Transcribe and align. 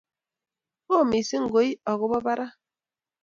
Oo 0.93 1.03
missing' 1.09 1.49
koi 1.53 1.69
akopo 1.91 2.17
parak 2.25 2.51